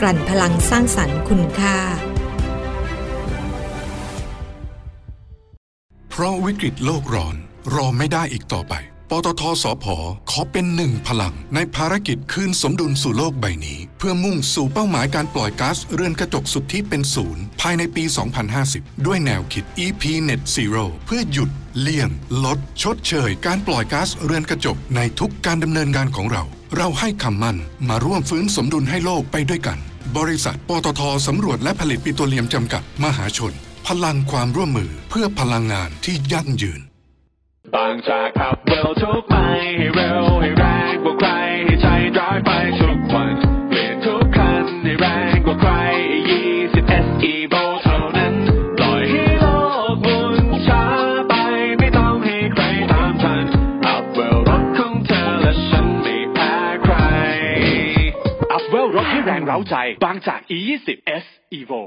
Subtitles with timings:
[0.00, 1.76] กลั่นพลังสร้างสรรค์คุณค่า
[6.10, 7.36] เพราะวิกฤตโลกร้อน
[7.74, 8.74] รอไม่ได้อีกต่อไป
[9.10, 9.84] ปตทสพ
[10.30, 18.04] ขอเป็นหนึ่งพลัง ในภารกิจคืนสมดุลสู่โลกใบนี้ เพื่อมุ่งสู่เป้าหมายการปล่อยก๊าซเรือนกระจกสุทธิเป็นศูนย์ภายในปี
[18.54, 22.08] 2050 ด้วยแนวคิด EP Net Zero เพื่อหยุดเลี่ยง
[22.44, 26.42] ลด ชดเชย การปล่อยก๊าซเรือนกระจกในทุกการดำเนินงานของเรา
[26.76, 29.78] เราให้คำมั่นมาร่วมฟื้นสมดุลให้โลกไปด้วยกัน
[30.18, 33.52] บริษัทปตทสำรวจและผลิตปิโตรเลียมจำกัดมหาชน
[33.86, 36.80] พลังความร่วมมือเพื่อพลังงานที่ยั่งยืน
[37.74, 39.34] บางจากขับเร็วทุกไป
[39.76, 40.69] ให้เร็วให้เร็ว
[59.50, 60.88] เร้าใจบางจาก E20
[61.22, 61.24] S
[61.58, 61.82] Evo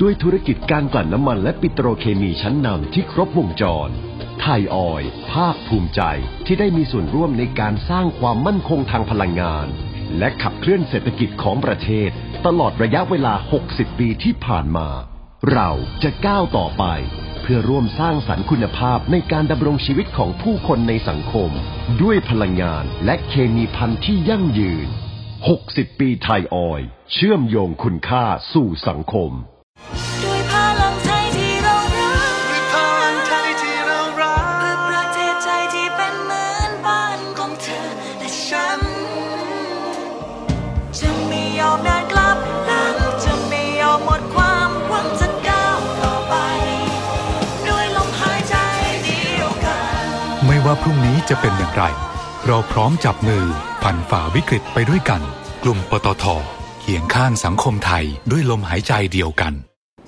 [0.00, 3.88] ด้วยธุรกิจการกลั่นน้ำมันและปิโตรเคมีชั้นนำที่ครบวงจร
[4.40, 6.00] ไทยออยภาคภูมิใจ
[6.46, 9.66] ที่ได้มีส่วนร่วมในการสร้างความมั่นคงทางพลังงาน
[10.18, 12.10] และขับเคลื่อนเศรษฐกิจของประเทศ
[12.46, 13.34] ตลอดระยะเวลา
[13.66, 14.88] 60 ปีที่ผ่านมา
[15.52, 15.70] เรา
[16.02, 16.84] จะก้าวต่อไป
[17.42, 21.50] เพื่อร่วมสร้างสรรค์คุณภาพในการดำรงชีวิตของผู้คนในสังคม
[22.02, 24.90] ด้วยพลังงานและเคมีพันธุ์ที่ยั่งยืน
[25.48, 29.30] 60 ปีไทยออยล์เชื่อมโยงคุณค่าสู่สังคม
[30.24, 37.88] ด้วยพลังไทยที่เรารักด้วยพลังไทยที่เรารักเพื่อประเทศไทยที่เป็นเหมือนบ้านของเธอ
[38.18, 38.80] และฉัน
[40.98, 46.34] จะไม่ยอมเดินกลับหลังจะไม่ยอมหมดความหวังจะก้าวต่อไป
[47.68, 48.54] ด้วยลมหายใจ
[49.04, 50.04] เดียวกัน
[50.46, 51.84] ไม่ว่าพรุ่งนี้จะเป็นอย่างไร
[52.46, 53.46] เราพร้อมจับมือ
[53.86, 55.22] ผ่านฝ่าวิกฤตไปด้วยกัน
[55.64, 56.24] กลุ่มปตท
[56.80, 59.52] เคียงข้างสังคมไทยด้วยลมหายใจเดียวกัน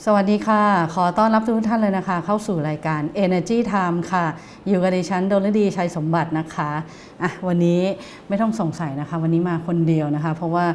[0.04, 0.62] สวัสดีค่ะ
[0.94, 4.26] ขอต้อนรับทุกท่านเลยนะคะ เข้าสู่รายการ Energy Time ค่ะ
[4.66, 6.70] อยู่กับดิฉันดลดีชัยสมบัตินะคะ
[7.22, 7.80] อะวันนี้
[8.28, 10.66] ไม่ต้องสงสัยนะคะ วันนี้มาคนเดียวนะคะ เพราะว่า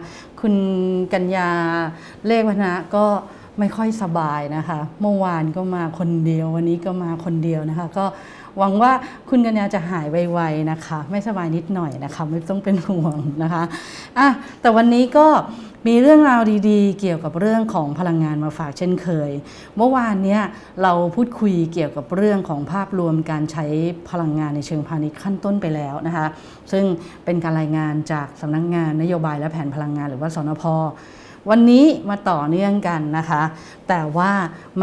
[0.42, 0.54] คุณ
[1.14, 1.50] กัญญา
[2.28, 3.06] เลขวนะก็
[3.60, 8.06] ไม่ค่อยสบายนะคะ เมื่อวานก็มาคนเดียว วันนี้ก็มาคนเดียวนะคะ ก็
[8.58, 8.92] หวังว่า
[9.30, 13.64] คุณกัญญาจะหายไวๆนะคะ ไม่สบายนิดหน่อยนะคะ ไม่ต้องเป็นห่วงนะคะ
[14.18, 14.28] อะ
[14.62, 15.28] แต่วันนี้ก็
[15.88, 19.32] มีเรื่องราวดีๆ เกี่ยวกับเรื่องของพลังงานมาฝากเช่นเคย
[19.78, 20.42] เมื่อวานเนี้ย
[20.84, 23.66] เราพูดคุยเกี่ยวกับเรื่องของภาพรวมการใช้
[24.10, 26.28] พลังงานในเชิงพาณิชย์ขั้นต้นไปแล้วนะคะ
[26.72, 26.84] ซึ่ง
[27.26, 30.64] เป็นการรายงานจากสำนักงงานนโยบายและแผนพลังงานหรือว่าสนพ
[31.50, 33.42] วันนี้มาต่อเนื่องกันนะคะ
[33.90, 34.32] แต่ว่า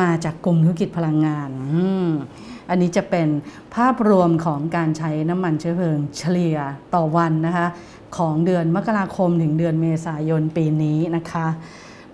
[0.00, 1.50] มาจากกลุ่มธุรกิจพลังงาน
[2.70, 3.28] อันนี้จะเป็น
[3.74, 6.58] ภาพรวมของการใช้น้ำมันเชื้อเพลิงเฉลี่ย
[6.94, 7.66] ต่อวันนะคะ
[8.16, 11.46] ของเดือนมกราคมถึงเดือนเมษายนปีนี้นะคะ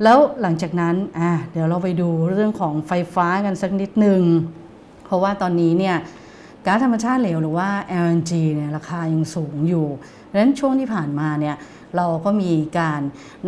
[0.02, 4.22] แล้วหลังจากนั้นอะเดี๋ยวเราไปดูเรื่องของไฟฟ้ากันสักนิดหนึ่ง
[5.04, 5.96] เพราะว่าตอนนี้เนี่ย
[6.66, 7.68] ก๊าซธรรมชาติเหลวหรือว่า
[8.04, 9.86] LNG เนี่ยราคายังสูงอยู่
[10.30, 11.56] ดังนั้นช่วงที่ผ่านมาเนี่ย
[11.96, 13.00] เราก็มีการ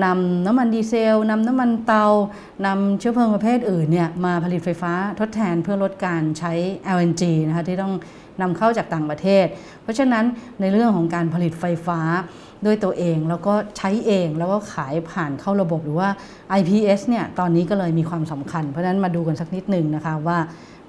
[0.05, 2.07] นำน้ำมันดีเซลนำน้ำมันเตา
[2.67, 6.53] นำเชื้อเพลิงประเภทอื่นเนี่ยมาผลิตไฟฟ้าทดแทนเพื่อลดการใช้
[6.97, 7.95] LNG นะคะที่ต้อง
[8.41, 9.47] นำเข้าจากต่างประเทศ
[9.83, 10.25] เพราะฉะนั้น
[10.61, 12.01] ในเรื่องของการผลิตไฟฟ้า
[12.67, 16.09] ด้วยตัวเองแล้วก็ใช้เองแล้วก็ขายผ่านเข้าระบบหรือว่า
[16.59, 20.39] IPS เนี่ยตอนนี้ก็เลยมีความสำคัญ เพราะฉะนั้นมาดูกันสักนิดหนึ่งนะคะว่า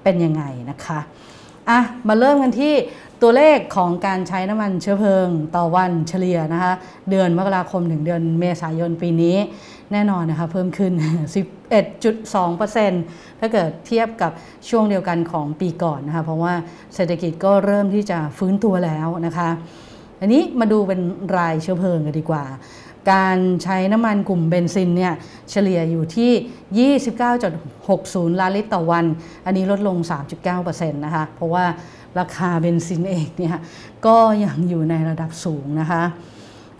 [0.02, 1.00] เป็นยังไงนะคะ
[1.70, 2.74] อะมาเริ่มกันที่
[3.22, 6.72] ตัวเลขของการใช้น้ำมันเชื้อเพลิงต่อวันเฉลี่ยนะคะ
[7.10, 9.36] เดือนมกราคมถึงเดือนเมษายนปีนี้
[9.92, 10.92] แน่นอนนะคะเพิ่มขึ้น
[11.76, 14.32] 11.2%ถ้าเกิดเทียบกับ
[14.68, 16.54] ช่วงเดียวกันของปีก่อนนะคะ เพราะว่า
[16.94, 19.48] เศรษฐกิจก็เริ่มที่จะฟื้นตัวแล้วนะคะ
[20.20, 21.00] อันนี้มาดูเป็น
[21.36, 22.44] รายเชื้อเพลิงกันดีกว่า
[23.12, 25.14] การใช้น้ำมันกลุ่มเบนซินเนี่ย
[25.50, 26.92] เฉลี่ยอยู่ที่
[27.36, 29.04] 29.60 ล้านลิตรต่อวัน
[29.46, 29.96] อันนี้ลดลง
[30.50, 31.64] 3.9%นะคะ เพราะว่า
[32.18, 33.60] ราคาเบนซินเองเนี่ย
[34.06, 36.02] ก็ยังอยู่ในระดับสูงนะคะ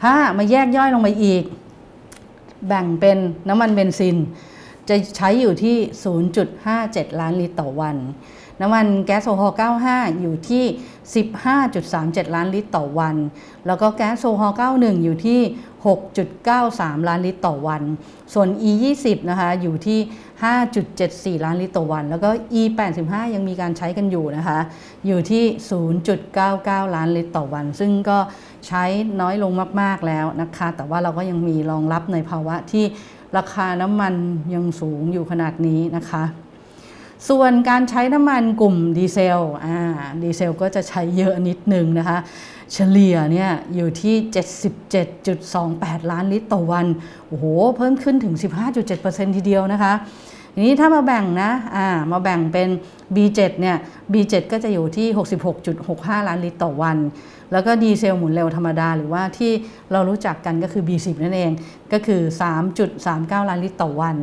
[0.02, 1.44] ถ้ามาแยกย่อยลงไปอีก
[2.69, 4.16] แบ่งเป็นน้ำมันเบนซิน
[4.88, 5.76] จะใช้อยู่ที่
[6.48, 7.96] 0.57 ล้านลิตรต่อวัน
[8.60, 10.64] น้ำมันแก๊สโซฮอล์95 อยู่ที่
[11.48, 13.16] 15.37 ล้านลิตรต่อวัน
[13.66, 15.40] แล้วก็แก๊สโซฮอล์91 อยู่ที่
[16.24, 17.82] 6.93 ล้านลิตรต่อวัน
[18.34, 19.98] ส่วน E20 นะคะอยู่ที่
[20.73, 22.31] 5.74 ล้านลิตรต่อวัน แล้วก็
[22.61, 24.58] E85 ยังมีการใช้กันอยู่นะคะ
[25.06, 25.44] อยู่ที่
[26.19, 28.19] 0.99 ล้านลิตรต่อวัน ซึ่งก็
[28.67, 28.85] ใช้
[29.20, 32.85] น้อยลงมาก ๆ แล้วนะคะ แต่ว่าเราก็ยังมีรองรับในภาวะที่
[33.37, 34.14] ราคาน้ำมัน
[34.55, 36.25] ยังสูงอยู่ขนาดนี้นะคะ
[37.29, 39.79] ส่วนการใช้น้ำมันกลุ่มดีเซล อ่า
[40.23, 42.19] ดีเซลก็จะใช้เยอะนิดนึงนะคะ
[42.73, 44.14] เฉลี่ยเนี่ยอยู่ที่
[45.32, 46.87] 77.28 ล้านลิตรต่อวัน
[47.29, 47.44] โอ้โห
[47.76, 48.34] เพิ่มขึ้นถึง
[48.84, 49.93] 15.7%ทีเดียวนะคะ
[50.54, 52.68] ทีนี้ถ้ามาแบ่งนะอ่ามาแบ่งเป็น
[53.14, 53.76] B7 เนี่ย
[54.12, 55.06] B7 ก็จะอยู่ที่
[55.68, 56.98] 66.65 ล้านลิตรต่อวัน
[57.52, 59.52] แล้วก็ดีเซลหมุนเร็วธรรมดา หรือว่าที่
[59.92, 61.50] เรารู้จักกันก็คือ B10 นั่นเอง
[61.92, 62.20] ก็คือ
[62.84, 64.16] 3.39 ล้านลิตรต่อวัน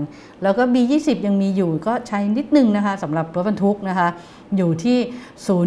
[0.44, 4.08] แล้วก็ B20 ยังมีอยู่ก็ใช้นิดนึงนะคะสำหรับรถบรรทุกนะคะ
[4.58, 4.98] อยู่ที่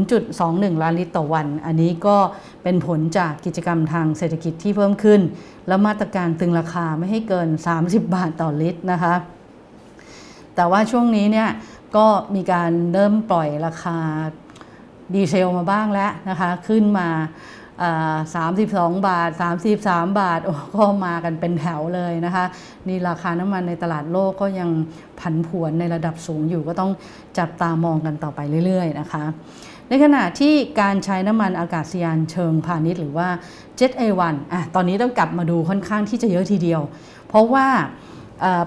[0.06, 2.16] 0.21 ล้านลิตรต่อวัน อันนี้ก็
[2.62, 5.20] เป็นผลจากกิจกรรมทางเศรษฐกิจที่เพิ่มขึ้น
[5.68, 7.48] และมาตรการตึงราคาไม่ให้เกิน
[7.80, 9.14] 30 บาทต่อลิตรนะคะ
[10.58, 11.48] แต่ว่าช่วงนี้เนี่ย
[11.96, 13.98] ก็มีการเริ่มปล่อยราคา
[15.14, 17.08] ดีเซลมาบ้างแล้วนะคะขึ้นมา
[18.64, 19.30] 32 บาท
[19.74, 22.44] 33 บาทโอ้ก็มากันเป็นแถวเลยนะคะ
[22.88, 24.70] นี่ราคาน้ำมันในตลาดโลกก็ยัง
[25.20, 26.90] ผันผวนในระดับสูงอยู่ก็ต้อง
[27.38, 29.24] จับตามองกันต่อไปเรื่อย ๆ นะคะ
[29.88, 33.28] ในขณะที่การใช้น้ำมันอากาศยานเชิงพาณิชย์หรือว่า
[33.78, 36.80] Jet A1 อะตอนนี้ต้องกลับมาดูค่อนข้างที่จะเยอะทีเดียว
[37.28, 37.66] เพราะว่า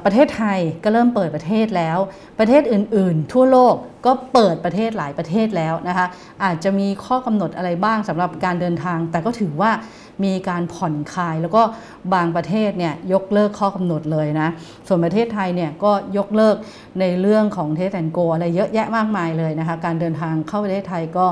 [0.06, 1.98] ประเทศไทยก็เริ่มเปิดประเทศแล้ว
[2.40, 3.76] ประเทศอื่น ๆ ทั่วโลก
[4.06, 6.06] ก็เปิดประเทศหลายประเทศแล้วนะคะ
[6.44, 9.72] อาจจะมีข้อกำหนดอะไรบ้างสำหรับการเดินทาง แต่ก็ถือว่า
[10.24, 11.62] มีการผ่อนคลายแล้วก็
[12.14, 14.50] บางประเทศเนี่ยยกเลิกข้อกำหนดเลยนะ
[14.88, 16.56] ส่วนประเทศไทยเนี่ยก็ยกเลิก
[17.00, 21.26] ในเรื่องของ Test and Go อะไรเยอะแยะมากมายเลยนะคะการเดินทางเข้าประเทศไทยก็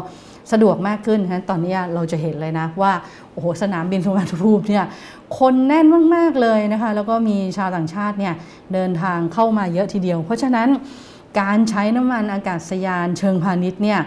[0.52, 2.94] สะดวกมากขึ้นนะตอนนี้เราจะเห็นเลยนะว่า
[3.32, 4.86] โอ้โหสนามบินสุวรรณภูมิเนี่ย
[5.40, 5.86] คนแน่น
[6.16, 8.34] มากๆเลยนะคะ แล้วก็มีชาวต่างชาติเนี่ย
[8.74, 10.68] เดินทางเข้ามาเยอะทีเดียว เพราะฉะนั้น
[11.42, 14.00] การใช้น้ำมันอากาศยานเชิงพาณิชย์เนี่ย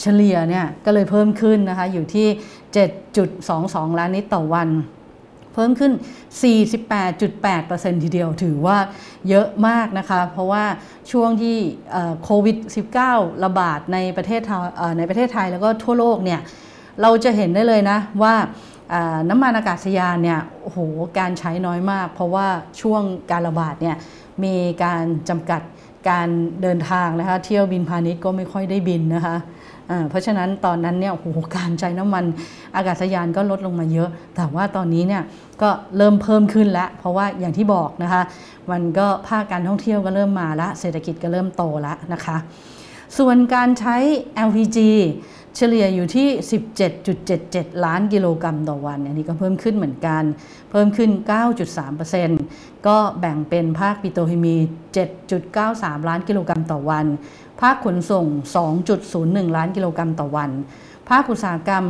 [0.00, 2.26] เฉลี่ยเนี่ยก็เลยเพิ่มขึ้นนะคะอยู่ที่
[3.12, 4.68] 7.22 ล้านลิตรต่อวัน
[5.56, 5.92] เพิ่มขึ้น
[6.98, 8.78] 48.8%ทีเดียวถือว่า
[9.28, 10.64] เยอะมากนะคะ เพราะว่า
[11.12, 11.56] ช่วงที่
[12.24, 12.56] โควิด
[13.00, 16.40] -19 ระบาดในประเทศไทยเอ่อในประเทศไทยแล้วก็ทั่วโลกเนี่ย
[17.02, 18.34] เราจะเห็นได้เลยนะว่า
[19.30, 20.78] น้ำมันอากาศยานเนี่ยโอ้โห
[21.18, 22.46] การใช้น้อยมาก เพราะว่า
[22.80, 23.96] ช่วงการระบาดเนี่ย
[24.44, 24.54] มี
[24.84, 25.62] การจำกัด
[26.10, 26.28] การ
[26.62, 29.36] เดินทางนะคะเที่ยวบินพาณิชย์ก็ไม่ค่อยได้บินนะคะ
[30.10, 32.24] เพราะฉะนั้นตอนนั้นเนี่ยโอ้โหการใช้น้ำมัน
[32.76, 35.22] อากาศยานก็ลดลงมาเยอะ แต่ว่าตอนนี้เนี่ย
[35.62, 38.22] ก็เริ่มเพิ่มขึ้นแล้ว เพราะว่าอย่างที่บอกนะคะ
[38.70, 42.36] มันก็ภาคการท่องเที่ยวก็เริ่มมาละเศรษฐกิจก็เริ่มโตแล้วนะคะ
[43.18, 43.96] ส่วนการใช้
[44.48, 44.78] LPG
[45.56, 46.28] เฉลี่ยอยู่ที่
[47.06, 50.22] 17.77 ล้านกิโลกรัมต่อวัน อันนี้ก็เพิ่มขึ้นเหมือนกัน
[50.70, 51.10] เพิ่มขึ้น
[51.98, 54.56] 9.3%ก็แบ่งเป็นภาคปิโตรเคมี
[55.30, 57.06] 7.93 ล้านกิโลกรัมต่อวัน
[57.60, 58.26] ภาคขนส่ง
[58.86, 60.50] 2.01 ล้านกิโลกรัมต่อวัน
[61.10, 61.84] ภาคอุตสาหกรรม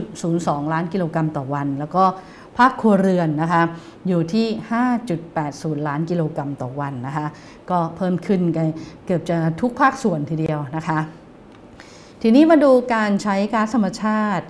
[0.00, 2.04] 2.02 ล้านกิโลกรัมต่อวัน แล้วก็
[2.58, 3.62] ภาคครัวเรือนนะคะ
[4.08, 4.46] อยู่ที่
[5.16, 7.26] 5.80 ล้านกิโลกรัมต่อวันนะคะ
[7.70, 8.66] ก็เพิ่มขึ้นกัน
[9.06, 10.98] เกือบจะทุกภาคส่วนทีเดียวนะคะ
[12.22, 14.44] ทีนี้มาดูการใช้ก๊าซธรรมชาติ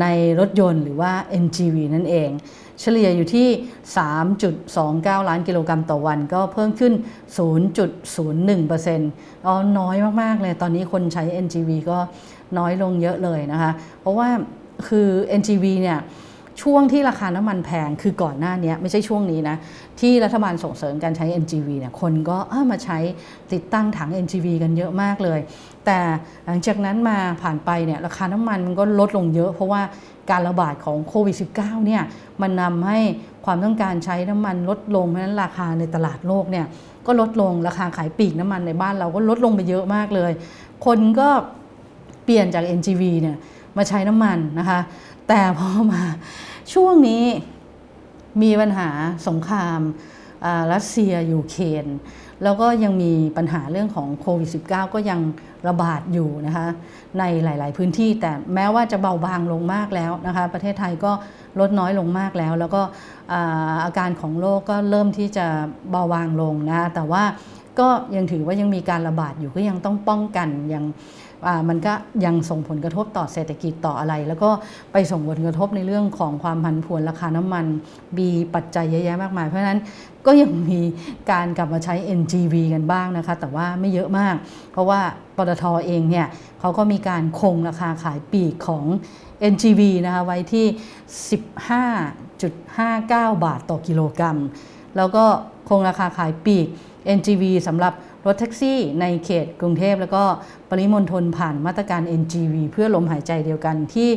[0.00, 0.06] ใน
[0.40, 1.12] รถยนต์หรือว่า
[1.42, 2.30] NGV นั่นเอง
[2.80, 3.48] เฉลี่ยอยู่ที่
[4.38, 6.92] 3.29 ล้านกิโลกรัมต่อวัน ก็เพิ่มขึ้น
[7.78, 11.98] 0.01%อ๋อน้อยมาก ๆ เลย ตอนนี้คนใช้ NGV ก็
[12.58, 14.28] น้อยลงเยอะเลยนะคะ เพราะว่า
[14.88, 15.08] คือ
[15.40, 15.98] NGV เนี่ย
[16.62, 19.56] ช่วงที่ราคาน้ำมันแพงคือก่อนหน้านี้ไม่ใช่ช่วงนี้นะ
[20.00, 22.98] ที่รัฐบาลส่งเสริมการใช้ NGV เนี่ยคนก็เออมาใช้
[23.52, 25.40] ติดตั้งถัง NGV กันเยอะมากเลย
[25.86, 25.98] แต่
[26.46, 29.82] หลังจากนั้นมาผ่านไปเนี่ยราคาน้ำมันมันก็ลดลงเยอะ เพราะว่า
[30.30, 32.02] การระบาดของโควิด -19 เนี่ย
[32.42, 32.98] มันนำให้
[33.44, 36.66] ความต้องการใช้น้ำมันลดลงเพราะฉะนั้นราคาในตลาดโลกเนี่ย
[37.06, 40.32] ก็ลดลงราคาขายปลีกน้ำมันในบ้านเราก็ลดลงไปเยอะมากเลย
[40.86, 41.28] คนก็
[42.24, 43.36] เปลี่ยนจาก NGV เนี่ย
[43.78, 44.80] มาใช้น้ำมันนะคะ
[45.32, 46.02] แต่พอมา
[46.72, 47.24] ช่วงนี้
[48.42, 48.88] มีปัญหา
[49.28, 49.80] สงคราม
[50.72, 51.86] รัสเซียยูเครน
[52.42, 55.20] แล้วก็ยังมีปัญหาเรื่องของโควิด -19 ก็ยัง
[55.68, 56.66] ระบาดอยู่นะคะ
[57.18, 61.12] ในหลาย ๆ พื้นที่แต่แม้ว่าจะเบาบางลงมากแล้วนะคะประเทศไทยก็
[61.60, 62.82] ลดน้อยลงมากแล้ว แล้วก็
[63.84, 65.46] อาการของโรคก็เริ่มที่จะ
[65.90, 67.24] เบาบางลงนะแต่ว่า
[67.80, 70.84] ก็ยังถือว่ายังมีการระบาดอยู่ก็ยังต้องป้องกันยัง
[71.68, 71.92] มันก็
[72.24, 74.50] ยังส่งผลกระทบต่อเศรษฐกิจต่ออะไร แล้วก็
[74.92, 77.64] ไปส่งผลกระทบในเรื่องของความผันผวนราคาน้ำมัน
[78.18, 79.80] มีปัจจัยเยอะแยะมากมาย เพราะฉะนั้น
[80.26, 80.80] ก็ยังมี
[81.30, 84.34] การกลับมาใช้ NGV กันบ้างนะคะ แต่ว่าไม่เยอะมาก
[84.72, 85.00] เพราะว่า
[85.36, 86.26] ปตทเองเนี่ย
[86.60, 88.84] เขาก็มีการคงราคาขายปีกของ
[89.52, 90.66] NGV นะคะไว้ที่
[93.36, 94.38] 15.59 บาทต่อกิโลกรัม
[94.96, 95.24] แล้วก็
[95.68, 96.66] คงราคาขายปีก
[97.18, 97.92] NGV สำหรับ
[98.26, 100.22] รถแท็กซี่ในเขตกรุงเทพ แล้วก็
[100.70, 104.08] ปริมณฑลผ่านมาตรการ NGV เพื่อลมหายใจเดียวกันที่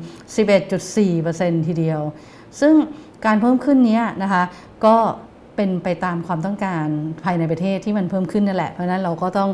[0.79, 2.01] 11.4%ทีเดียว
[2.59, 2.73] ซึ่ง
[3.25, 4.43] การเพิ่มขึ้นนี้นะคะ
[4.85, 4.95] ก็
[5.55, 6.85] เป็นไปตามความต้องการ
[7.23, 9.49] ภายในประเทศที่มันเพิ่มขึ้นนั่นแหละ เพราะฉะนั้นเราก็ต้อง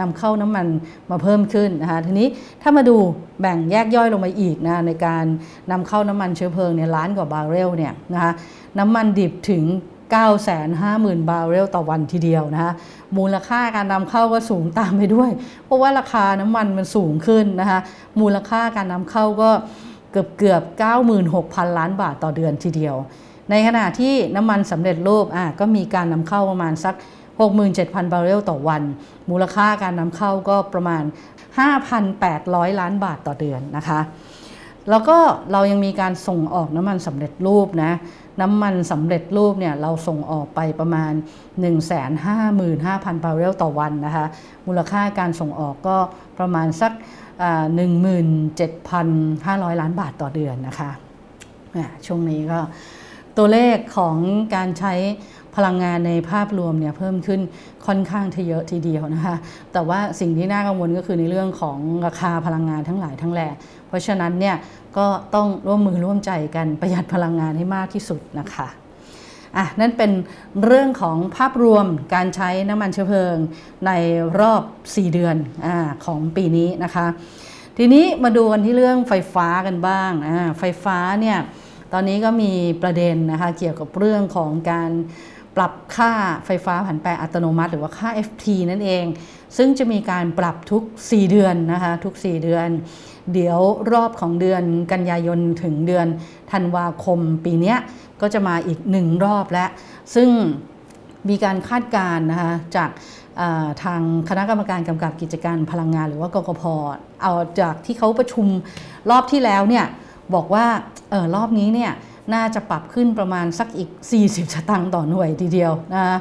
[0.00, 0.66] นำเข้าน้ำมัน
[1.10, 2.28] มาเพิ่มขึ้นนะคะทีนี้
[2.62, 2.96] ถ้ามาดู
[3.40, 5.24] แบ่งแยกย่อยลงมาอีกนะในการ
[5.70, 8.32] นำเข้าน้ำมันเชื้อเพลิงเนี่ยล้านกว่าบาร์เรลเนี่ยนะคะ
[8.78, 9.64] น้ำมันดิบถึง
[10.16, 12.72] 950,000 บาร์เรลต่อวันทีเดียวนะคะ
[13.18, 15.30] มูลค่าการนำเข้าก็สูงตามไปด้วย
[15.64, 17.80] เพราะว่าราคาน้ำมันมันสูงขึ้นนะคะ
[18.20, 19.50] มูลค่าการนำเข้าก็
[20.12, 20.62] เกือบเกือบ
[21.20, 22.96] 96,000 ล้านบาทต่อเดือนทีเดียว
[23.50, 26.94] ในขณะที่น้ำมันสำเร็จรูปอะก็มีการนำเข้าประมาณสัก
[27.54, 28.82] 67,000 บาร์เรลต่อวัน
[29.30, 31.02] มูลค่าการนำเข้าก็ประมาณ
[31.70, 34.00] 5,800 ล้านบาทต่อเดือนนะคะ
[34.90, 35.18] แล้วก็
[35.52, 37.92] เรายังมีการส่งออกน้ำมันสำเร็จรูปนะ
[38.40, 41.12] น้ำมันสำเร็จรูปเนี่ยเราส่งออกไปประมาณ
[41.98, 44.26] 155,000บาร์เรลต่อวันนะคะ
[44.66, 45.96] มูลค่าการส่งออกก็
[46.38, 46.92] ประมาณสัก
[48.56, 50.90] 17,500 ล้านบาทต่อเดือนนะคะ
[52.06, 52.60] ช่วงนี้ก็
[53.36, 54.16] ตัวเลขของ
[54.54, 54.94] การใช้
[55.58, 57.40] พลังงานในภาพรวมเนี่ยเพิ่มขึ้น
[57.86, 59.36] ค่อนข้างทเยอะทีเดียวนะคะ
[59.72, 63.48] แต่ว่าสิ่งที่น่ากังวลก็คือในเรื่องของราคาพลังงานทั้งหลายทั้งแหล่
[63.88, 64.56] เพราะฉะนั้นเนี่ย
[64.98, 68.68] ก็ต้องร่วมมือร่วมใจกันประหยัดพลังงานให้มากที่สุดนะคะ
[69.56, 70.10] อะนั่นเป็น
[70.64, 73.36] เรื่องของภาพรวมการใช้น้ำมันเชื้อเพลิง
[73.86, 73.90] ใน
[74.40, 75.36] รอบ 4 เดือน
[75.66, 75.68] อ
[76.04, 77.06] ของปีนี้นะคะ
[77.78, 81.38] ทีนี้มาดูกันที่เรื่องไฟฟ้ากันบ้างอ่าไฟฟ้าเนี่ย
[81.92, 84.90] ตอนนี้ก็มีประเด็นนะคะเกี่ยวกับเรื่องของการ
[85.58, 86.12] ปรับค่า
[86.46, 89.04] ไฟฟ้าผันแปรอัตโนมัติ หรือว่าค่า FT นั่นเอง
[89.56, 92.68] ซึ่งจะมีการปรับทุก 4 เดือนนะคะทุก 4 เดือน
[93.32, 93.60] เดี๋ยว
[93.92, 94.62] รอบของเดือน
[94.92, 96.06] กันยายนถึงเดือน
[96.52, 97.74] ธันวาคมปีนี้
[98.20, 99.70] ก็จะมาอีกหนึ่งรอบแล้ว
[100.14, 100.28] ซึ่ง
[101.28, 102.90] มีการคาดการณ์นะคะจาก
[103.82, 106.62] ทางคณะกรรมการกำกับกิจการพลังงานหรือว่ากกพ
[107.22, 108.46] เอาจากที่เขาประชุม
[109.10, 109.86] รอบที่แล้วเนี่ย
[110.34, 110.66] บอกว่า
[111.12, 111.92] ออรอบนี้เนี่ย
[112.34, 113.90] น่าจะปรับขึ้นประมาณสักอีก
[114.22, 116.18] 40 สตางค์ต่อหน่วยทีเดียวนะ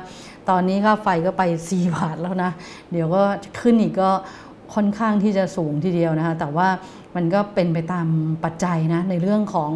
[0.50, 2.52] ตอนนี้ค่าไฟก็ไป 4 บาทแล้วนะ
[2.92, 3.24] เดี๋ยวก็
[3.62, 4.12] ขึ้นอีกก็
[4.76, 6.68] ค่อนข้างที่จะสูงทีเดียวนะคะ แต่ว่า
[7.16, 8.08] มันก็เป็นไปตาม
[8.44, 9.72] ปัจจัยนะในเรื่องของ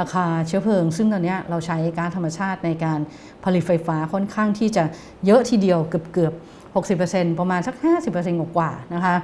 [0.00, 3.00] ราคาเชื้อเพลิง ซึ่งตอนนี้เราใช้ก๊าซธรรมชาติในการ
[3.44, 4.84] ผลิตไฟฟ้าค่อนข้างที่จะ
[5.26, 6.32] เยอะทีเดียวเกือบเกือบ
[6.74, 7.74] 60%ประมาณสัก
[8.14, 9.16] 50%กว่าๆนะคะ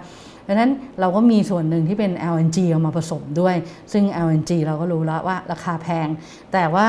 [0.48, 3.54] ดังนั้นเราก็มีส่วนหนึ่งที่เป็น LNG เอามาผสมด้วย
[3.92, 6.08] ซึ่ง LNG เราก็รู้แล้วว่าราคาแพง
[6.52, 6.86] แต่ว่า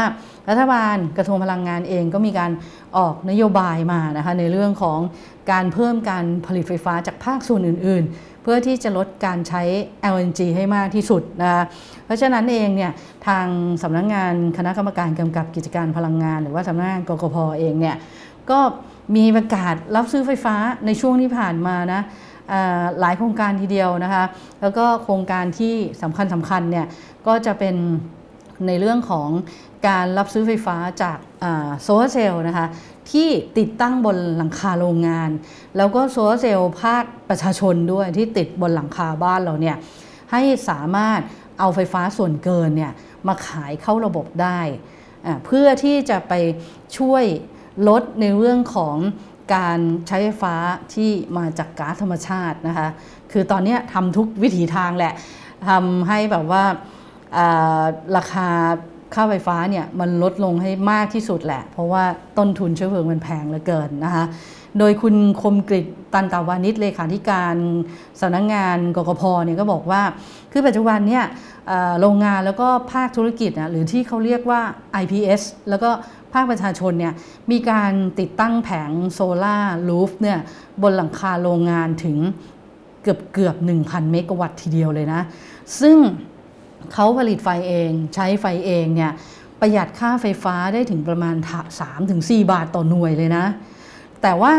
[0.50, 2.51] รัฐบาลกระทรวงพลังงานเองก็มีการ
[2.98, 5.00] ออกนโยบายมานะคะในเรื่องของ
[5.51, 9.63] การเพิ่มการผลิตไฟฟ้าจากภาคส่วนอื่น ๆ เพื่อที่จะลดการใช้
[10.13, 11.63] LNG ให้มากที่สุดนะคะ
[12.06, 12.91] เพราะฉะนั้นเองเนี่ย
[13.27, 13.48] ทาง
[13.84, 17.96] สำนักงงานคณะกรรมการกำกับกิจการพลังงาน หรือว่าสำนักงานกกพเองเนี่ย
[18.50, 18.60] ก็
[19.15, 20.55] มีประกาศรับซื้อไฟฟ้า
[20.86, 22.01] ในช่วงที่ผ่านมานะ
[23.00, 24.24] หลายโครงการทีเดียวนะคะ
[24.62, 26.86] แล้วก็โครงการที่สำคัญสำคัญเนี่ย
[27.27, 27.75] ก็จะเป็น
[28.67, 29.29] ในเรื่องของ
[29.88, 31.17] การรับซื้อไฟฟ้าจาก
[31.81, 32.67] โซลาเซลล์นะคะ
[33.12, 35.29] ที่ติดตั้งบนหลังคาโรงงาน
[35.77, 39.77] แล้วก็โซลาเซลล์ภาคประชาชนด้วยที่ติดบนหลังคาบ้านเราเนี่ย
[40.31, 41.20] ให้สามารถ
[41.60, 42.91] เอาไฟฟ้าส่วนเกินเนี่ย
[43.27, 44.60] มาขายเข้าระบบได้
[45.46, 46.34] เพื่อที่จะไป
[46.98, 47.24] ช่วย
[47.88, 48.98] ลดในเรื่องของ
[49.56, 50.56] การใช้ไฟฟ้า
[50.94, 52.88] ที่มาจากก๊าซธรรมชาตินะคะ
[53.32, 55.13] คือตอนนี้ทำทุกวิถีทางแหละ
[55.68, 56.63] ทำให้แบบว่า
[58.18, 58.50] ราคา
[59.13, 62.04] ค่าไฟฟ้าเนี่ยมันลดลงให้มากที่สุดแหละ เพราะว่า
[62.38, 64.25] ต้นทุนเชื้อเพลิงมันแพงเหลือเกินนะคะ
[64.80, 65.82] โดยคุณคมกฤช
[66.13, 67.56] ตันตระวาณิชย์เลขาธิการ
[68.22, 70.01] สำนักงานกกพเนี่ยก็บอกว่า
[70.51, 71.25] คือปัจจุบันเนี่ย
[72.01, 74.62] โรงงานแล้วก็ภาคธุรกิจนะหรือที่เขาเรียกว่า
[75.01, 75.90] IPS แล้วก็
[76.34, 77.13] ภาคประชาชนเนี่ย
[77.51, 80.40] มีการติดตั้งแผง solar roof เนี่ย
[80.82, 82.18] บนหลังคาโรงงานถึง
[83.04, 85.22] เกือบเกือบ 1,000 เมกะวัตต์ทีเดียวเลยนะ
[85.82, 85.98] ซึ่ง
[86.94, 89.12] เขาผลิตไฟเองใช้ไฟเองเนี่ย
[89.60, 91.36] ประหยัดค่าไฟฟ้าได้ถึงประมาณ
[91.94, 93.46] 3-4 บาทต่อหน่วยเลยนะ
[94.22, 94.54] แต่ว่า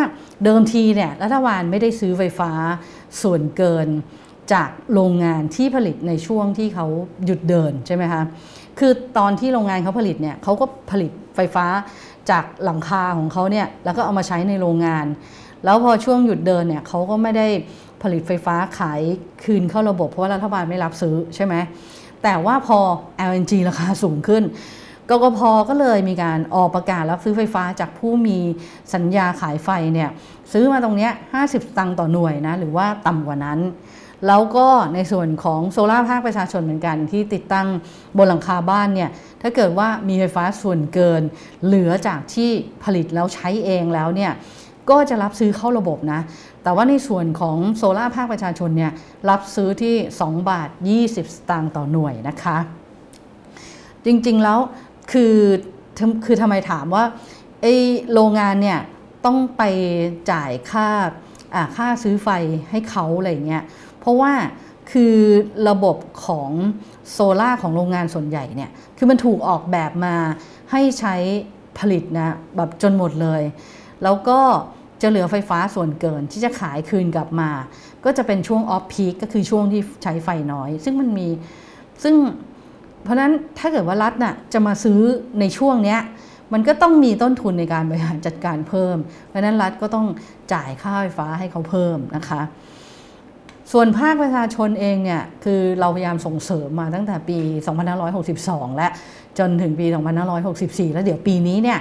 [0.44, 2.52] เดิมทีเนี่ยรัฐบาลไม่ได้ซื้อไฟฟ้า
[3.22, 3.88] ส่วนเกิน
[4.52, 6.86] จากโรงงานที่ผลิตในช่วงที่เขา
[7.24, 8.22] หยุดเดินใช่ไหมคะ
[8.78, 11.66] คือตอนที่โรงงานเขาผลิตเนี่ยเขาก็ผลิตไฟฟ้า
[12.30, 15.06] จากหลังคาของเขาเนี่ยแล้วก็เอามาใช้ในโรงงาน
[15.64, 17.46] แล้วพอช่วงหยุดเดินเนี่ยเขาก็ไม่ได้
[18.02, 19.00] ผลิตไฟฟ้าขาย
[19.44, 21.54] คืนเข้าระบบเพราะว่ารัฐบาลไม่รับซื้อใช่ไหม
[22.22, 22.78] แต่ว่าพอ
[23.30, 24.42] LNG ราคาสูงขึ้น
[25.12, 28.38] กกพก็เลยมีการออกประกาศรับซื้อไฟฟ้าจากผู้มี
[28.94, 30.10] สัญญาขายไฟเนี่ย
[30.52, 31.12] ซื้อมาตรงเนี้ย
[31.44, 33.58] 50 ตังค์ต่อหน่วยนะหรือว่าต่ำกว่านั้น
[34.26, 37.68] แล้วก็ในส่วนของโซลาร์ภาคประชาชนเหมือนกัน ที่ติดตั้ง
[38.16, 39.10] บนหลังคาบ้านเนี่ย
[39.42, 41.22] ถ้าเกิดว่ามีไฟฟ้าส่วนเกิน
[41.64, 42.50] เหลือจากที่
[42.84, 44.32] ผลิตแล้วใช้เองแล้วเนี่ย
[44.90, 46.20] ก็จะรับซื้อเข้าระบบนะ
[46.62, 48.92] แต่ว่าในส่วนของโซลาร์ภาคประชาชนเนี่ย
[49.30, 50.68] รับซื้อที่ 2 บาท
[51.02, 52.58] 20 สตางค์ต่อหน่วยนะคะ
[54.04, 54.58] จริงๆแล้ว
[55.12, 55.36] คือ
[56.24, 57.04] คือทำไมถามว่า
[57.62, 57.66] ไอ
[58.12, 58.80] โรงงานเนี่ย
[59.24, 59.62] ต้องไป
[60.30, 60.88] จ่ายค่า
[61.76, 62.28] ค่าซื้อไฟ
[62.70, 63.64] ให้เขาอะไรเงี้ย
[63.98, 64.32] เพราะว่า
[64.92, 65.16] คือ
[65.68, 66.50] ระบบของ
[67.10, 70.16] โซล่าของโรงงานส่วนใหญ่เนี่ยคือมันถูกออกแบบมา
[70.70, 71.14] ให้ใช้
[71.78, 73.42] ผลิตนะแบบจนหมดเลย
[74.02, 74.40] แล้วก็
[75.02, 77.50] จะเหลือไฟฟ้าส่วนเกินที่จะขายคืนกลับมา
[78.04, 81.28] ก็จะเป็นช่วงออฟพีคก็คือช่วงที่ใช้ไฟน้อย ซึ่งมันมี
[82.02, 82.14] ซึ่ง
[83.02, 85.00] เพราะนั้นถ้าเกิดว่ารัฐน่ะจะมาซื้อ
[85.40, 86.00] ในช่วงเนี้ย
[86.52, 88.96] มันก็ต้องมีต้นทุนในการบริหารจัดการเพิ่ม
[89.28, 90.06] เพราะนั้นรัฐก็ต้อง
[90.52, 92.42] จ่ายค่าไฟฟ้าให้เขาเพิ่มนะคะ
[93.72, 97.38] ส่วนภาคประชาชนเองเนี่ยคือเราพยายามส่งเสริมมาตั้งแต่ปี
[98.08, 98.88] 2562 และ
[99.38, 99.86] จนถึงปี
[100.40, 101.78] 2564 แล้วเดี๋ยวปีนี้เนี่ย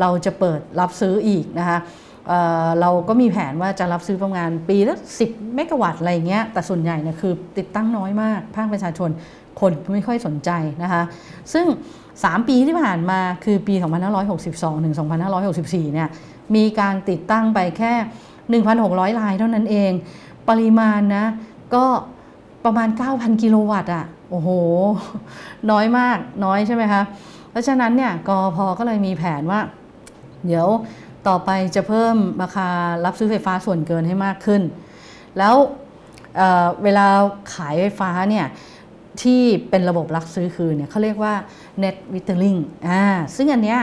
[0.00, 1.78] เราจะเปิดรับซื้ออีกนะคะ
[2.28, 9.10] เเราก็มีแผนว่าจะรับซื้อประมาณปีละ10 เมกะวัตต์อะไรเงี้ย แต่ส่วนใหญ่เนี่ยคือติดตั้งน้อยมาก ภาคประชาชน
[9.60, 10.50] คนไม่ค่อยสนใจ
[10.82, 11.02] นะคะ
[11.52, 11.66] ซึ่ง
[12.12, 13.74] 3 ปีที่ผ่านมาคือปี
[14.24, 14.94] 2562 ถึง
[15.40, 16.08] 2564 เนี่ย
[16.54, 19.92] มีการติดตั้งไปแค่ 1,600 ลายเท่านั้นเอง
[20.48, 21.26] ปริมาณนะ
[21.74, 21.84] ก็
[22.64, 24.48] ประมาณ 9,000 กิโลวัตต์อะ โอ้โห
[25.70, 27.02] น้อยมาก น้อยใช่ไหมคะ
[27.50, 29.60] เพราะฉะนั้นเนี่ยกอพอก็เลยมีแผนว่า
[30.46, 30.68] เดี๋ยว
[31.28, 32.68] ต่อไปจะเพิ่มราคา
[33.04, 34.62] รับซื้อไฟฟ้าส่วนเกินให้มากขึ้น
[35.38, 35.54] แล้ว
[36.36, 37.06] เเวลา
[37.54, 38.46] ขายไฟฟ้าเนี่ย
[39.22, 41.34] ที่เป็นระบบรับซื้อคืนเนี่ยเขาเรียกว่า
[41.82, 43.02] net metering อ่า
[43.36, 43.80] ซึ่งอันเนี้ย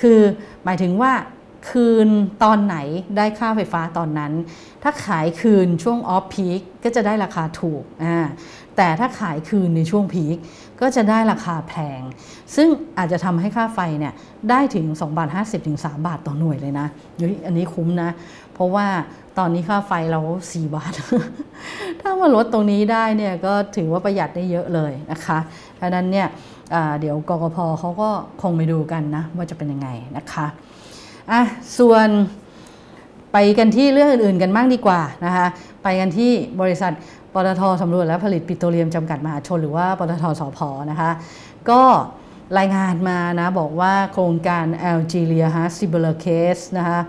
[0.00, 0.18] คือ
[0.64, 1.12] หมายถึงว่า
[1.68, 2.08] คืน
[2.44, 2.76] ตอนไหน
[3.16, 4.32] ได้ค่าไฟฟ้าตอนนั้น
[4.82, 8.16] ถ้าขายคืนช่วงออฟพีคก็จะได้ราคาถูกอ่า
[8.76, 10.36] แต่ถ้าขายคืนในช่วงพีค
[10.80, 12.00] ก็จะได้ราคาแพง
[12.54, 12.68] ซึ่ง
[12.98, 14.12] อาจจะทำให้ค่าไฟเนี่ย
[14.50, 16.86] ได้ถึง2บาท50ถึง3บาทต่อหน่วยเลยนะ
[17.20, 18.10] ยอันนี้คุ้มนะ
[18.54, 18.86] เพราะว่า
[19.38, 20.92] ตอนนี้ค่าไฟเรา 4 บาท
[22.00, 25.38] ถ้ามาลดตรงนี้ได้เนี่ยก็ถือว่าประหยัดได้เยอะเลยนะคะ
[25.76, 26.28] เพราะนั้นเนี่ย
[27.00, 28.10] เดี๋ยวกกพเขาก็
[28.42, 30.46] คงไปดูกันนะว่าจะเป็นยังไงนะคะ
[31.30, 31.42] อะ
[31.78, 32.08] ส่วน
[33.32, 35.46] ไปกันที่เรื่องอื่นๆกันบ้างดีกว่านะคะ
[35.82, 36.92] ไปกันที่บริษัท
[37.34, 40.58] ปตทสำรวจและผลิตปิโตรเลียมจำกัดมหาชน หรือว่าปตทสพ
[40.90, 41.10] นะคะ
[41.70, 41.82] ก็
[42.58, 47.00] รายงานมานะบอกว่าโครงการ Algeria h a s i b e r Case นะคะ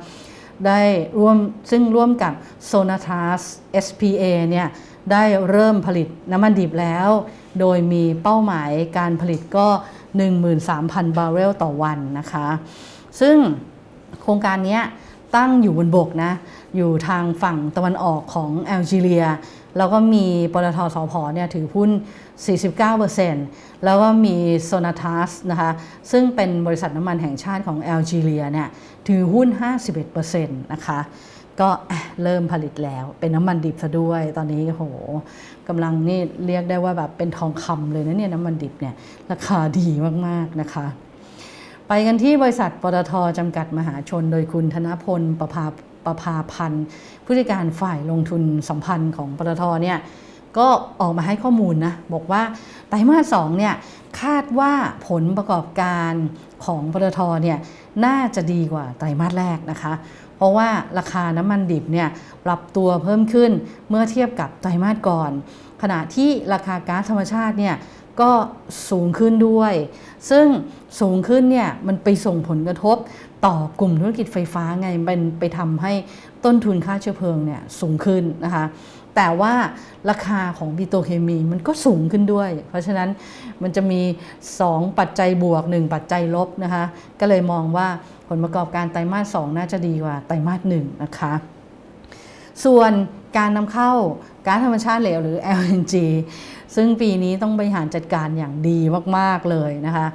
[0.65, 0.81] ได้
[1.19, 1.37] ร่วม
[1.71, 2.33] ซึ่งร่วมกับ
[2.69, 3.41] Sonatas
[3.85, 4.67] SPA เนี่ย
[5.11, 7.09] ได้เริ่มผลิตน้ำมันดิบแล้ว
[7.59, 9.67] โดยมีเป้าหมายการผลิตก็
[10.41, 12.47] 13,000 บาร์เรลต่อวันนะคะ
[13.21, 13.37] ซึ่ง
[14.21, 14.79] โครงการนี้
[15.35, 16.31] ตั้งอยู่บนบกนะ
[16.75, 19.25] อยู่ทางฝั่งตะวันออกของแอลจีเรีย
[19.77, 21.89] แล้วก็มีปตทสพเนี่ยถือหุ้น
[22.67, 25.71] 49%แล้วก็มีโซนาทัสนะคะ
[26.11, 28.67] ซึ่งเป็นบริษัทน้ำมันแห่งชาติของแอลจีเรียเนี่ย
[29.07, 29.47] ถือหุ้น
[30.11, 30.99] 51%นะคะ
[31.61, 31.69] ก็
[32.23, 34.83] เริ่มผลิตแล้วเป็นน้ำมันดิบซะด้วยตอนนี้โห
[35.67, 38.93] กำลังนี่เรียกได้ว่าแบบเป็นทองคำเลยนะเนี่ยน้ำมันดิบเนี่ย
[39.31, 39.87] ราคาดี
[40.27, 40.85] มากๆนะคะ
[41.93, 45.65] ไปกันที่บริษัทปตทจำกัดมหาชน โดยคุณธนพลประภา
[46.05, 46.85] ประภาพันธ์
[47.25, 49.97] ผู้จัดการฝ่ายลงทุนสัมพันธ์ของปตทเนี่ย
[50.57, 50.67] ก็
[50.99, 52.41] ออกมาให้ข้อมูลนะบอกว่า
[52.89, 53.73] ไตรมาสสองเนี่ย
[54.21, 54.73] คาดว่า
[55.07, 56.13] ผลประกอบการ
[56.65, 57.57] ของปตทเนี่ย
[58.05, 59.93] น่าจะดีกว่าไตรมาสแรกนะคะ
[60.35, 62.07] เพราะว่าราคาน้ำมันดิบเนี่ย
[62.45, 63.51] ปรับตัวเพิ่มขึ้น
[63.89, 65.31] เมื่อเทียบกับไตรมาสก่อน
[65.81, 67.75] ขณะที่ราคาก๊าซธรรมชาติเนี่ย
[68.21, 68.31] ก็
[68.89, 69.73] สูงขึ้นด้วย
[70.29, 70.45] ซึ่ง
[70.99, 72.97] สูงขึ้นเนี่ยมันไปส่งผลกระทบ
[73.45, 75.93] ต่อกลุ่มธุรกิจไฟฟ้าไงเป็นไปทำให้
[76.45, 78.65] ต้นทุนค่าเชื้อเพลิงเนี่ยสูงขึ้นนะคะ
[79.15, 79.53] แต่ว่า
[80.09, 83.09] ราคาของปิโตเคมีมันก็สูงขึ้นด้วย เพราะฉะนั้น
[83.61, 84.01] มันจะมี
[84.51, 86.83] 2 ปัจจัยบวก 1 ปัจจัยลบนะคะ
[87.19, 87.87] ก็เลยมองว่า
[88.27, 91.33] ผลประกอบการไตรมาส 2 น่าจะดีกว่าไตรมาส 1 นะคะ
[92.65, 92.91] ส่วน
[93.37, 93.91] การนำเข้า
[94.45, 95.93] ก๊าซธรรมชาติเหลวหรือ LNG
[96.75, 98.79] ซึ่งปีนี้ต้องบริหารจัดการอย่างดี
[99.17, 100.07] มาก ๆ เลยนะคะ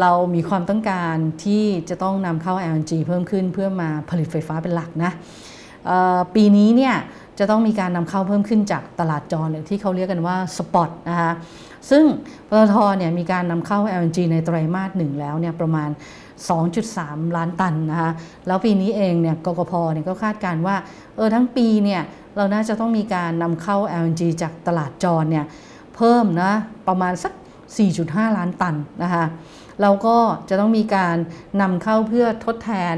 [0.00, 5.12] เรามีความต้องการที่จะต้องนำเข้า LNG เพิ่มขึ้นเพื่อมาผลิตไฟฟ้าเป็นหลักนะ
[6.34, 6.94] ปีนี้เนี่ย
[7.38, 11.32] จะต้องมีการนำเข้าเพิ่มขึ้นจากตลาดจรหรือที่เขาเรียกกันว่าสปอตนะคะ
[11.90, 12.04] ซึ่ง
[12.48, 15.90] ปตทเนี่ยมีการนำเข้า LNG ในไตรมาสหนึ่งแล้วเนี่ยประมาณ
[16.62, 18.10] 2.3 ล้านตันนะคะ
[18.46, 20.76] แล้วปีนี้เองเนี่ยกกพเนี่ยก็คาดการว่า
[21.16, 22.02] เออทั้งปีเนี่ย
[22.36, 25.44] เราน่าจะต้องมีการนำเข้า LNG จากตลาดจรเนี่ย
[25.96, 26.52] เพิ่มนะ
[26.88, 27.32] ประมาณสัก
[27.84, 29.24] 4.5 ล้านตันนะคะ
[29.82, 30.16] เราก็
[30.48, 31.16] จะต้องมีการ
[31.60, 32.96] นำเข้าเพื่อทดแทน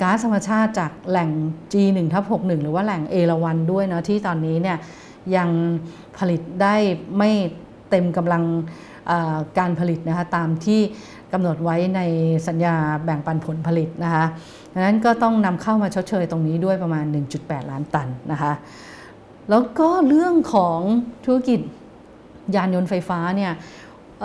[0.00, 1.30] ก๊าซธรรมชาติจากแหล่ง
[1.72, 4.78] G1 ทับ61 หรือว่าแหล่งเอราวันด้วยเนาะที่ตอนนี้เนี่ย
[5.36, 5.48] ยัง
[6.18, 6.76] ผลิตได้
[7.18, 7.30] ไม่
[7.90, 8.44] เต็มกำลัง
[9.58, 10.80] การผลิตนะคะตามที่
[11.32, 12.00] กำหนดไว้ใน
[12.48, 14.24] สัญญาแบ่งปันผลผลิตนะคะ
[14.72, 17.04] ดังนั้นก็ต้องนำเข้ามาชดเชยตรงนี้ด้วยประมาณ
[17.36, 18.52] 1.8 ล้านตันนะคะ
[19.50, 20.80] แล้วก็เรื่องของ
[21.24, 21.60] ธุรกิจ
[22.54, 23.52] ยานยนต์ไฟฟ้าเนี่ย
[24.22, 24.24] เ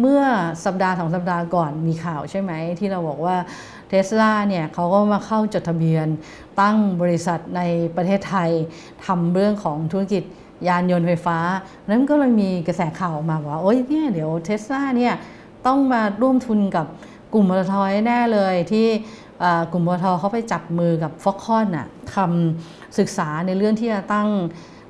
[0.00, 0.22] เมื่อ
[0.64, 3.36] สัปดาห์สองสัปดาห์ก่อนมีข่าวใช่ไหม ที่เราบอกว่า
[3.88, 6.06] เทสลาเนี่ยเขาก็มาเข้าจดทะเบียน
[6.60, 7.62] ตั้งบริษัทใน
[7.96, 8.50] ประเทศไทย
[9.06, 10.22] ทำเรื่องของธุรกิจ
[10.68, 11.38] ยานยนต์ไฟฟ้า
[11.88, 15.14] นั้นก็เลยมีกระแสข่าวออกมาว่า โอ้ยเนี่ยเดี๋ยวเทสลาเนี่ย
[15.66, 16.86] ต้องมาร่วมทุนกับ
[17.34, 18.86] กลุ่มมอเตทอยแน่เลยที่
[19.72, 24.28] กลุ่มมอเตอร์ทเขาไปจับมือกับฟ็อกคอนน่ะทำศึกษาในเรื่องที่จะตั้ง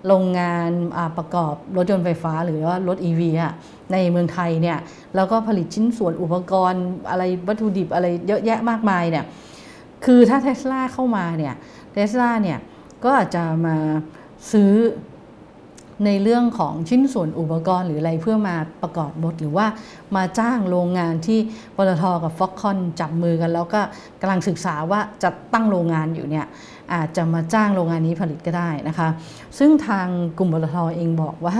[0.06, 0.70] โรงงาน
[1.18, 3.52] ประกอบรถยนต์ไฟฟ้า หรือว่ารถ EV อะ
[3.92, 4.78] ในเมืองไทยเนี่ย
[5.14, 9.24] แล้วก็ผลิตชิ้นส่วนอุปกรณ์อะไรวัตถุดิบอะไรเยอะแยะมากมายเนี่ย
[10.04, 11.54] คือถ้าเทสลาเข้ามาเนี่ย
[11.92, 12.58] เทสลาเนี่ย
[13.04, 13.76] ก็อาจจะมา
[14.52, 14.72] ซื้อ
[16.06, 19.66] ในเรื่องของชิ้นส่วนอุปกรณ์หรืออะไรเพื่อมาประกอบบทหรือว่า
[20.16, 21.38] มาจ้างโรงงานที่
[21.76, 23.80] ปตทกับฟ็อกคอนจับมือกัน แล้วก็
[24.20, 26.46] กำลังศึกษาว่าจะตั้งโรงงานอยู่เนี่ย
[26.94, 29.08] อาจจะมาจ้างโรงงานนี้ผลิตก็ได้นะคะ
[29.58, 30.06] ซึ่งทาง
[30.38, 31.56] กลุ่มปตทเองบอกว่า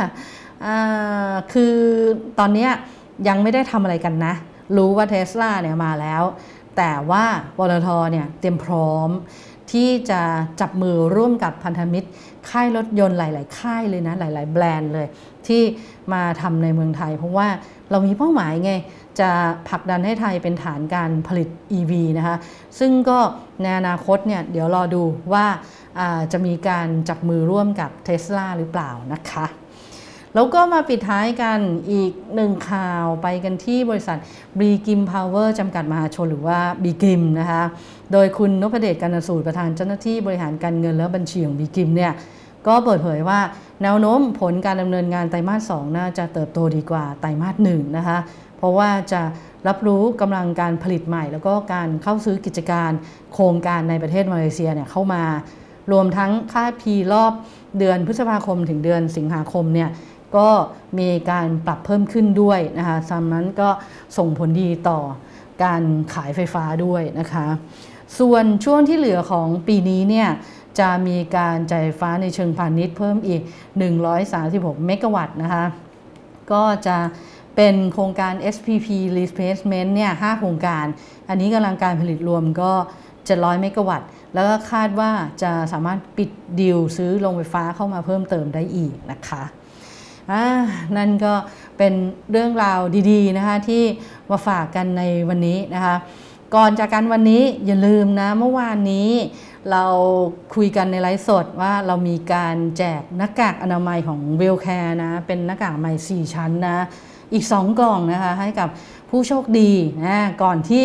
[1.52, 1.74] คือ
[2.38, 2.68] ตอนนี้
[3.28, 4.34] ยังไม่ได้ทำอะไรกันนะ
[4.76, 6.22] รู้ว่าเทสลาเนี่ยมาแล้ว
[6.76, 7.24] แต่ว่า
[7.56, 9.10] ปตทเนี่ยเตรียมพร้อม
[9.72, 10.20] ที่จะ
[10.60, 12.08] จับมือร่วมกับพันธมิตร
[12.50, 15.06] ค่ายรถยนต์หลาย ๆ ค่ายเลยนะ หลาย ๆ แบรนด์เลย
[15.46, 15.62] ที่
[16.12, 17.48] มาทำในเมืองไทย เพราะว่า
[17.90, 18.72] เรามีเป้าหมายไง
[19.20, 19.31] จะ
[19.68, 22.37] ผลักดันให้ไทยเป็นฐานการผลิต EV นะคะ
[22.78, 23.18] ซึ่งก็
[23.62, 25.02] ในอนาคตเนี่ยเดี๋ยวรอดู
[25.33, 25.46] ว่า
[26.33, 29.46] จะมีการจับมือร่วมกับเท s l a หรือเปล่านะคะ
[30.35, 31.59] แล้วก็มาปิดท้ายกัน
[31.90, 34.18] อีกหนึ่งข่าวไปกันที่บริษัท
[34.61, 37.62] บีกริมพาวเวอร์จำกัดมหาชนหรือว่าบีกริมนะคะ
[38.12, 42.12] โดยคุณนพเดชกรรณสูตประธานเจ้าหน้าที่บริหารการเงินและบัญชีของบีกริมเนี่ย
[42.66, 43.40] ก็เปิดเผยว่า
[43.83, 48.18] แนวโน้มผลการดำเนินงานไตรมาส 2 น่าจะเติบโตดีกว่าไตรมาสหนึ่งนะคะ
[48.58, 49.22] เพราะว่าจะ
[49.68, 52.90] รับรู้กำลังการผลิตใหม่ แล้วก็การเข้าซื้อกิจการ
[53.34, 55.22] โครงการในประเทศมาเลเซียเนี่ยเข้ามา
[55.92, 57.32] รวมทั้งค่าพีรอบ
[57.78, 59.90] เดือนพฤษภาคมถึงเดือนสิงหาคมเนี่ย
[60.36, 60.48] ก็
[60.98, 63.68] มีการปรับเพิ่มขึ้นด้วยนะคะสำนั้นก็
[64.18, 65.00] ส่งผลดีต่อ
[65.64, 65.82] การ
[66.14, 67.46] ขายไฟฟ้าด้วยนะคะ
[68.18, 70.28] ส่วนช่วงที่เหลือของปีนี้เนี่ย
[70.80, 73.42] จะมีการจ่ายไฟฟ้าในเชิงพาณิชย์เพิ่มอีก
[74.18, 75.64] 136 เมกะวัตต์นะคะ
[76.52, 76.96] ก็จะ
[77.60, 80.84] เป็นโครงการ SPP Replacement เนี่ย5โครงการ
[81.28, 82.72] อันนี้กำลังการผลิตรวมก็
[83.16, 85.10] 700 เมกะวัตต์ แล้วก็คาดว่า
[85.42, 89.42] จะสามารถปิดดีลซื้อโรงไฟฟ้าเข้ามาเพิ่มเติมได้อีกนะคะ
[90.96, 91.34] นั่นก็
[91.78, 91.92] เป็น
[92.30, 93.82] เรื่องราวดีๆนะคะที่
[94.30, 95.96] มาฝากกันในวันนี้นะคะ
[96.54, 99.10] ก่อนจากกันวันนี้อย่าลืมนะเมื่อวานนี้
[99.70, 99.84] เรา
[100.54, 106.86] คุยกันในไลฟ์สดว่าเรามีการแจกหน้ากากอนามัยของเวลแคร์นะ เป็นหน้ากากอนามัย 4 ชั้นนะ
[107.32, 108.68] อีก 2 กล่องนะคะให้กับ
[109.10, 109.72] ผู้โชคดี
[110.04, 110.84] นะก่อนที่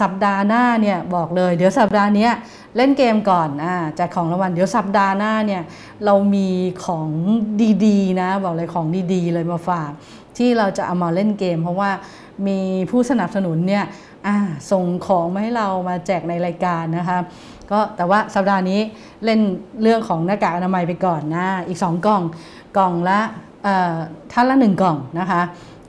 [0.00, 2.28] สัปดาห์หน้าเนี่ยบอกเลย เดี๋ยวสัปดาห์นี้
[2.76, 5.62] เล่นเกมก่อนอ่าแจกของรางวัลเดี๋ยวสัปดาห์หน้าเนี่ย
[6.04, 6.48] เรามี
[6.86, 7.08] ของ
[7.86, 9.90] ดีๆนะบอกเลยของดีๆ เลยมาฝาก
[10.36, 11.90] ที่เราจะเอามาเล่นเกม เพราะว่า
[12.46, 12.58] มี
[12.90, 13.84] ผู้สนับสนุนเนี่ย
[14.70, 17.18] ส่งของมาให้เรามาแจกในรายการนะคะ
[17.70, 18.80] ก็แต่ว่าสัปดาห์นี้
[19.24, 19.40] เล่น
[19.82, 22.22] เรื่องของหน้ากากอนามัยไปก่อนนะอีก 2 กล่อง
[22.76, 23.20] กล่องละ
[24.32, 25.40] ท่านละ 1 กล่องนะคะ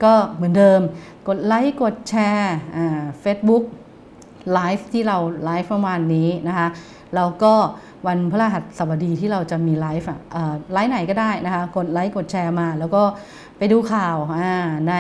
[0.04, 0.82] ก็เหมือนเดิม
[1.28, 2.56] กดไลค์กดแชร์
[3.22, 3.64] เฟซบุ๊ก
[4.54, 6.68] ไลฟ์ที่เราไลฟ์ประมาณนี้นะคะ
[7.16, 7.54] แล้วก็
[8.08, 10.08] วันพฤหัสบดีที่เราจะมีไลฟ์
[10.74, 13.04] ไลฟ์ไหนก็ได้นะคะ กดไลค์กดแชร์มา แล้วก็
[13.58, 14.18] ไปดูข่าว
[14.90, 14.96] ใน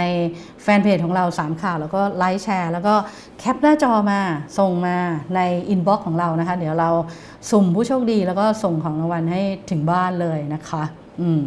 [0.63, 2.95] แฟนเพจของเรา 3 ข่าว แล้วก็ไลค์แชร์ แล้วก็
[3.39, 4.19] แคปหน้าจอมา
[4.60, 4.97] ส่งมา
[5.36, 6.89] ใน inbox ของเรานะคะ เดี๋ยวเรา
[7.51, 10.84] สุ่มผู้โชคดี แล้วก็ส่งของรางวัลให้ถึงบ้านเลยนะคะ
[11.21, 11.39] อืม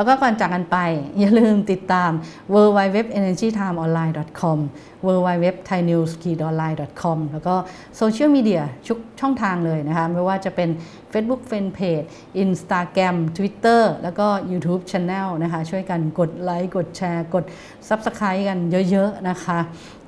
[0.00, 0.78] แล้วก็ก่อนจากกันไป
[1.18, 2.10] อย่าลืมติดตาม
[2.52, 3.90] w w w e n e r g y t i m e o n
[3.98, 4.58] l i n e c o m
[5.06, 6.14] w w w t h a i n e w s
[6.46, 7.54] o n l i n e c o m แล้วก็
[7.96, 10.68] โซเชียลมีเดียชุกช่องทางเลยนะคะ ไม่ว่าจะเป็น
[11.12, 12.06] Facebook Fanpage
[12.44, 17.44] Instagram Twitter แล้วก็ YouTube Channel นะคะ ช่วยกันกดไลค์ กดแชร์ กด
[17.88, 18.58] Subscribe กัน
[18.90, 19.58] เยอะ ๆ นะคะ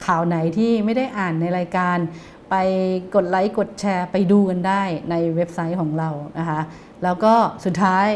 [0.07, 1.99] ข่าวไหนที่ไม่ได้อ่านในรายการ
[2.51, 2.55] ไป
[3.15, 6.61] กดไลค์ กดแชร์ไปดูกันได้ในเว็บไซต์ของเรานะคะ
[7.05, 8.07] แล้วก็สุดท้าย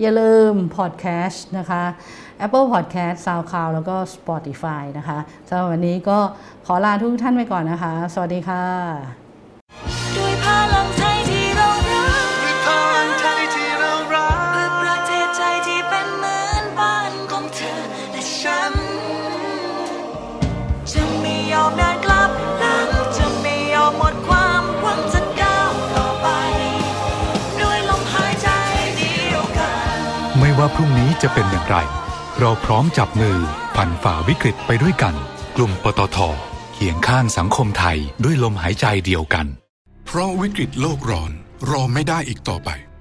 [0.00, 1.82] อย่าลืมพอดแคสต์นะคะ
[2.46, 6.18] Apple Podcast SoundCloud แล้วก็ Spotify นะคะสำหรับวันนี้ก็
[6.66, 8.64] ขอลาทุกท่านไปก่อนนะคะ สวัสดีค่ะ
[10.16, 31.76] ด้วยพลังใว่าพรุ่งนี้จะเป็นอย่างไร
[32.40, 33.38] เราพร้อมจับมือ
[33.76, 35.14] ผ่านฝ่าวิกฤตไปด้วยกัน
[35.56, 36.18] กลุ่มปตท
[36.74, 39.46] เคียงข้างสังคมไทยด้วยลมหายใจเดียวกัน
[40.06, 41.30] เพราะวิกฤตโลกร้อน
[41.70, 42.70] รอไม่ได้อีกต่อไป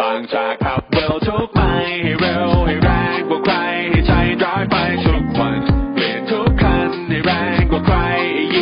[0.00, 1.60] บางจากขับเร็วทุกไป
[2.02, 3.54] ให้เร็วให้แรงกว่าใคร
[3.90, 5.58] ให้ใจร้ายไปทุกวัน
[5.94, 7.96] เปลี่ยนทุกคันให้แรงกว่าใคร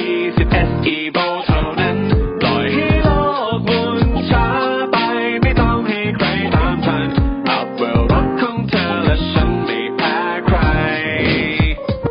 [0.05, 1.97] 20 SE v o เท่านั้น
[2.41, 3.09] ปล่อยให้โล
[3.57, 4.49] กหมุนช้า
[4.93, 4.97] ไป
[5.43, 7.07] ไม่ต้องให้ใครตามทัน
[7.51, 10.59] อัพเวลรถของเธอและฉันไม่แพ้ใคร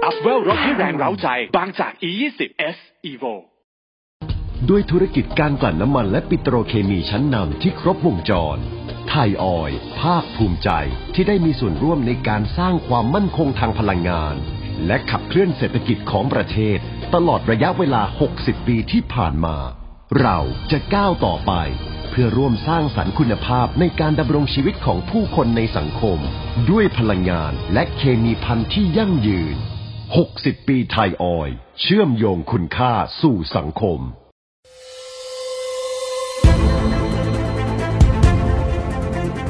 [0.03, 2.41] อัพเวลรถให้แรงเร้าใจ บางจาก E20
[2.75, 2.77] S
[3.11, 3.33] Evo
[4.69, 8.59] ด้วยธุรกิจการกลั่นน้ำมันและปิโตรเคมีชั้นนำที่ครบวงจร
[9.09, 10.69] ไทยออย ภาคภูมิใจ
[11.13, 14.35] ที่ได้มีส่วนร่วมในการสร้างความมั่นคงทางพลังงาน
[14.87, 16.77] และขับเคลื่อนเศรษฐกิจของประเทศ
[17.15, 18.01] ตลอดระยะเวลา
[18.35, 19.57] 60 ปีที่ผ่านมา
[20.21, 20.39] เรา
[20.71, 21.53] จะก้าวต่อไป
[22.09, 26.19] เพื่อร่วมสร้างสรรค์คุณภาพในการดำรงชีวิตของผู้คนในสังคม
[26.71, 29.55] ด้วยพลังงานและเคมีพันธุ์ที่ยั่งยืน
[30.11, 31.49] 60 ปีไทยออย
[31.81, 34.01] เชื่อมโยงคุณค่าสู่สังคม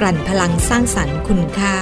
[0.00, 1.76] กลั่นพลังสร้างสรรค์คุณค่า